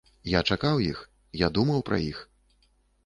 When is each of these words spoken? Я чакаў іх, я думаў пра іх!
Я 0.35 0.39
чакаў 0.53 0.81
іх, 0.91 1.03
я 1.45 1.51
думаў 1.59 1.85
пра 1.91 2.03
іх! 2.11 2.27